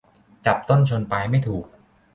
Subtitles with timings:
[0.45, 1.65] จับต้นชนปลายไม่ถูก